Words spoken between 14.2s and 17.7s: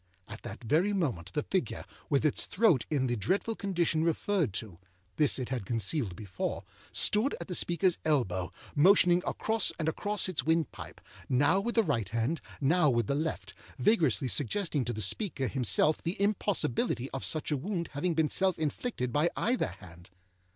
suggesting to the speaker himself the impossibility of such a